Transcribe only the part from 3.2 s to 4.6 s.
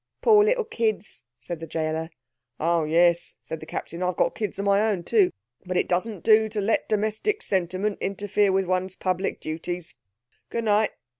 said the captain. "I've got kids